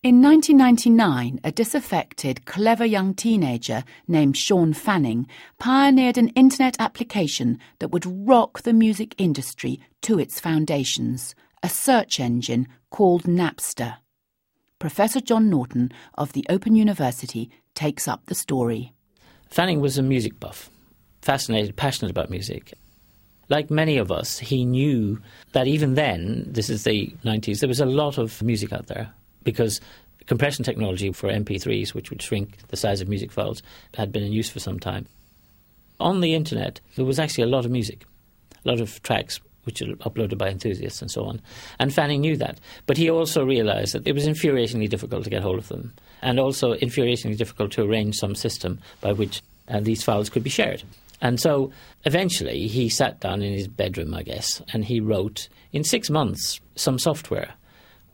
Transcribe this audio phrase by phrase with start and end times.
[0.00, 5.26] In 1999, a disaffected, clever young teenager named Shawn Fanning
[5.58, 11.34] pioneered an internet application that would rock the music industry to its foundations,
[11.64, 13.96] a search engine called Napster.
[14.78, 18.92] Professor John Naughton of the Open University takes up the story.
[19.50, 20.70] Fanning was a music buff,
[21.22, 22.72] fascinated, passionate about music.
[23.48, 25.20] Like many of us, he knew
[25.54, 29.12] that even then, this is the 90s, there was a lot of music out there
[29.44, 29.80] because
[30.26, 33.62] compression technology for MP3s, which would shrink the size of music files,
[33.94, 35.06] had been in use for some time.
[36.00, 38.04] On the internet, there was actually a lot of music,
[38.64, 41.40] a lot of tracks which are uploaded by enthusiasts and so on.
[41.78, 42.58] And Fanning knew that.
[42.86, 45.92] But he also realized that it was infuriatingly difficult to get hold of them,
[46.22, 50.50] and also infuriatingly difficult to arrange some system by which uh, these files could be
[50.50, 50.82] shared.
[51.20, 51.72] And so
[52.04, 56.60] eventually he sat down in his bedroom, I guess, and he wrote in six months
[56.76, 57.54] some software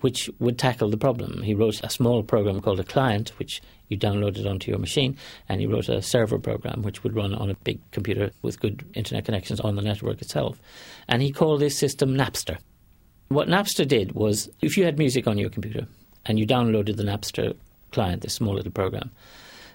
[0.04, 1.40] which would tackle the problem.
[1.40, 5.16] He wrote a small program called a client, which you downloaded onto your machine,
[5.48, 8.84] and he wrote a server program which would run on a big computer with good
[8.92, 10.60] internet connections on the network itself.
[11.08, 12.58] And he called this system Napster.
[13.28, 15.86] What Napster did was if you had music on your computer
[16.26, 17.56] and you downloaded the Napster
[17.90, 19.10] client, this small little program,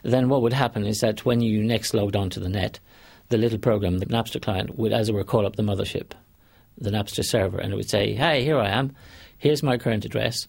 [0.03, 2.79] then what would happen is that when you next logged onto the net,
[3.29, 6.11] the little program, the Napster client, would, as it were, call up the mothership,
[6.77, 8.95] the Napster server, and it would say, Hey, here I am
[9.39, 10.45] here's my current address,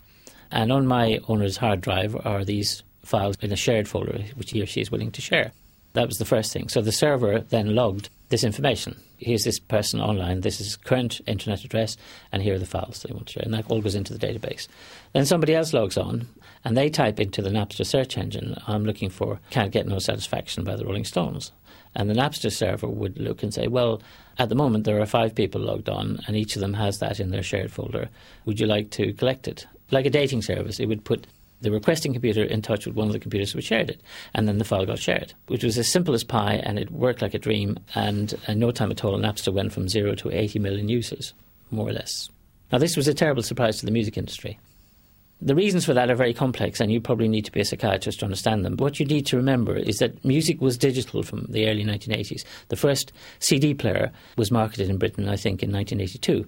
[0.51, 4.61] and on my owner's hard drive are these files in a shared folder which he
[4.61, 5.53] or she is willing to share.
[5.95, 6.69] That was the first thing.
[6.69, 9.01] So the server then logged this information.
[9.19, 11.97] Here's this person online, this is current internet address,
[12.31, 13.43] and here are the files they want to share.
[13.43, 14.69] And that all goes into the database.
[15.13, 16.29] Then somebody else logs on
[16.65, 20.63] and they type into the Napster search engine, I'm looking for Can't Get No Satisfaction
[20.63, 21.53] by the Rolling Stones.
[21.95, 24.01] And the Napster server would look and say, well,
[24.39, 27.21] at the moment there are five people logged on, and each of them has that
[27.21, 28.09] in their shared folder.
[28.45, 29.67] Would you like to collect it?
[29.91, 31.27] Like a dating service, it would put
[31.61, 34.01] the requesting computer in touch with one of the computers which shared it,
[34.35, 37.23] and then the file got shared, which was as simple as pie, and it worked
[37.23, 37.79] like a dream.
[37.95, 41.35] And in no time at all, Napster went from zero to 80 million users,
[41.71, 42.31] more or less.
[42.73, 44.59] Now, this was a terrible surprise to the music industry.
[45.43, 48.19] The reasons for that are very complex, and you probably need to be a psychiatrist
[48.19, 48.77] to understand them.
[48.77, 52.45] But what you need to remember is that music was digital from the early 1980s.
[52.69, 56.47] The first CD player was marketed in Britain, I think, in 1982.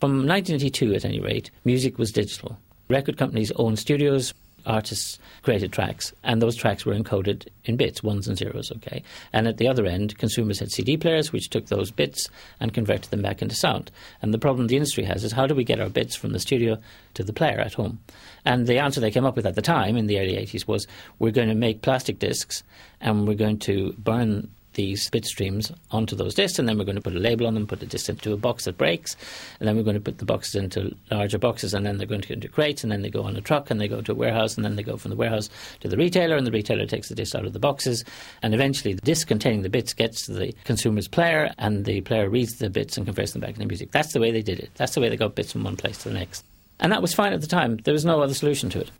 [0.00, 2.56] From 1982, at any rate, music was digital.
[2.88, 4.32] Record companies owned studios,
[4.66, 9.02] artists created tracks, and those tracks were encoded in bits, ones and zeros, okay?
[9.32, 12.28] And at the other end, consumers had CD players which took those bits
[12.60, 13.90] and converted them back into sound.
[14.22, 16.40] And the problem the industry has is how do we get our bits from the
[16.40, 16.78] studio
[17.14, 18.00] to the player at home?
[18.44, 20.86] And the answer they came up with at the time, in the early 80s, was
[21.18, 22.62] we're going to make plastic discs
[23.00, 26.96] and we're going to burn these bit streams onto those discs, and then we're going
[26.96, 29.16] to put a label on them, put the disc into a box that breaks,
[29.58, 32.20] and then we're going to put the boxes into larger boxes, and then they're going
[32.20, 34.12] to go into crates, and then they go on a truck, and they go to
[34.12, 35.48] a warehouse, and then they go from the warehouse
[35.80, 38.04] to the retailer, and the retailer takes the disc out of the boxes,
[38.42, 42.28] and eventually the disc containing the bits gets to the consumer's player, and the player
[42.28, 43.90] reads the bits and converts them back into music.
[43.90, 44.70] That's the way they did it.
[44.74, 46.44] That's the way they got bits from one place to the next.
[46.80, 47.76] And that was fine at the time.
[47.78, 48.90] There was no other solution to it.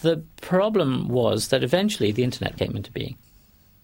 [0.00, 3.16] The problem was that eventually the internet came into being.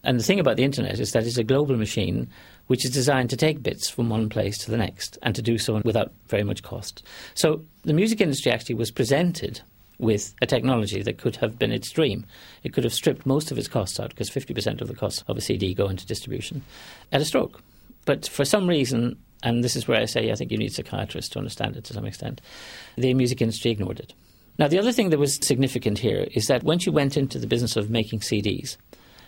[0.04, 2.28] And the thing about the internet is that it's a global machine
[2.66, 5.58] which is designed to take bits from one place to the next and to do
[5.58, 7.02] so without very much cost.
[7.34, 9.60] So the music industry actually was presented
[9.98, 12.26] with a technology that could have been its dream.
[12.62, 15.36] It could have stripped most of its costs out because 50% of the costs of
[15.36, 16.62] a CD go into distribution
[17.12, 17.62] at a stroke.
[18.04, 21.30] But for some reason, and this is where I say I think you need psychiatrists
[21.30, 22.40] to understand it to some extent,
[22.96, 24.14] the music industry ignored it.
[24.58, 27.46] Now, the other thing that was significant here is that once you went into the
[27.46, 28.76] business of making CDs,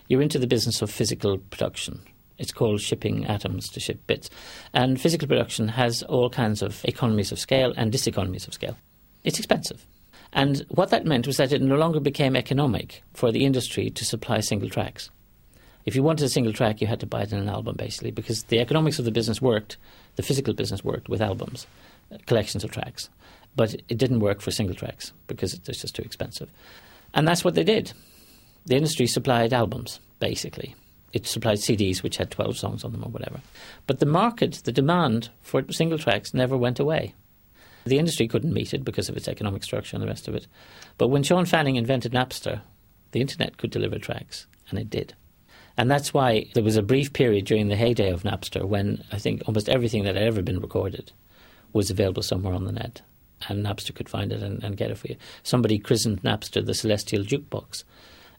[0.09, 2.01] you're into the business of physical production.
[2.39, 4.29] It's called shipping atoms to ship bits.
[4.73, 8.77] And physical production has all kinds of economies of scale and diseconomies of scale.
[9.25, 9.87] It's expensive.
[10.33, 14.05] And what that meant was that it no longer became economic for the industry to
[14.05, 15.11] supply single tracks.
[15.87, 18.11] If you wanted a single track, you had to buy it in an album, basically,
[18.11, 19.77] because the economics of the business worked,
[20.17, 21.67] the physical business worked with albums,
[22.13, 23.09] uh, collections of tracks.
[23.55, 26.51] But it didn't work for single tracks because it's just too expensive.
[27.15, 27.93] And that's what they did
[28.67, 30.75] the industry supplied albums, basically.
[31.13, 33.41] It supplied CDs which had 12 songs on them or whatever.
[33.87, 37.15] But the market, the demand for single tracks never went away.
[37.85, 40.47] The industry couldn't meet it because of its economic structure and the rest of it.
[40.99, 42.61] But when Shawn Fanning invented Napster,
[43.13, 45.15] the internet could deliver tracks, and it did.
[45.79, 49.19] And that's why there was a brief period during the heyday of Napster when I
[49.19, 51.13] think almost everything that had ever been recorded
[51.73, 53.03] was available somewhere on the net.
[53.49, 55.17] And Napster could find it and, and get it for you.
[55.43, 57.85] Somebody christened Napster the Celestial Jukebox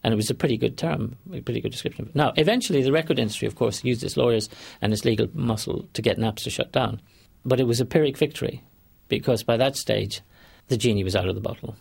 [0.02, 2.10] and it was a pretty good term, a pretty good description.
[2.14, 4.48] Now, eventually, the record industry, of course, used its lawyers
[4.80, 7.00] and its legal muscle to get Napster shut down.
[7.44, 8.62] But it was a Pyrrhic victory
[9.08, 10.20] because by that stage,
[10.68, 11.76] the genie was out of the bottle.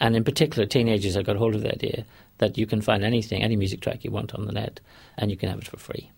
[0.00, 2.04] And in particular, teenagers have got hold of the idea
[2.38, 4.80] that you can find anything, any music track you want on the net,
[5.16, 6.10] and you can have it for free.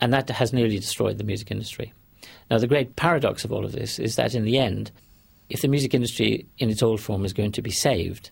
[0.00, 1.92] And that has nearly destroyed the music industry.
[2.50, 4.90] Now, the great paradox of all of this is that in the end,
[5.48, 8.30] if the music industry in its old form is going to be saved,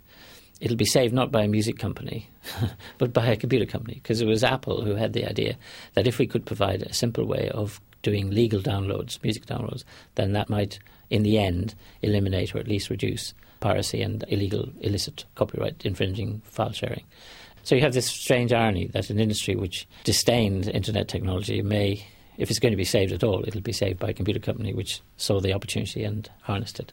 [0.62, 2.30] it'll be saved not by a music company,
[2.98, 5.58] but by a computer company, because it was Apple who had the idea
[5.94, 9.82] that if we could provide a simple way of doing legal downloads, music downloads,
[10.14, 10.78] then that might,
[11.10, 16.72] in the end, eliminate or at least reduce piracy and illegal, illicit copyright infringing file
[16.72, 17.04] sharing.
[17.64, 22.06] So you have this strange irony that an industry which disdained internet technology may,
[22.38, 24.72] if it's going to be saved at all, it'll be saved by a computer company
[24.72, 26.92] which saw the opportunity and harnessed it.